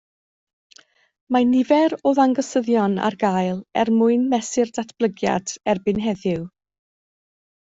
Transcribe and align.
Mae 1.35 1.45
nifer 1.49 1.93
o 2.11 2.13
ddangosyddion 2.19 2.95
i 3.09 3.19
gael 3.25 3.61
er 3.83 3.93
mwyn 3.99 4.25
mesur 4.33 4.73
datblygiad 4.79 5.55
erbyn 5.75 6.03
heddiw 6.09 6.43